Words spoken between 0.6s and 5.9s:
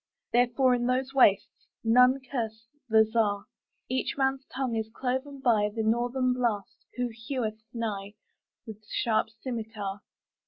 in those wastesNone curse the Czar.Each man's tongue is cloven byThe